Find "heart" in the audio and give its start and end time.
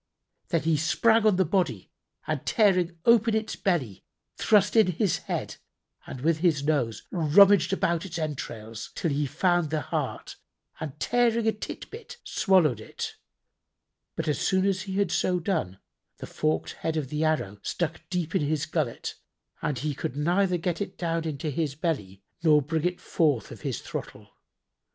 9.81-10.37